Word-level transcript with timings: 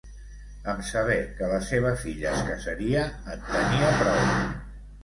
Amb 0.71 0.79
saber 0.91 1.17
que 1.35 1.49
la 1.53 1.59
seva 1.67 1.91
filla 2.07 2.33
es 2.39 2.43
casaria 2.51 3.07
en 3.37 3.47
tenia 3.53 3.95
prou. 4.03 4.27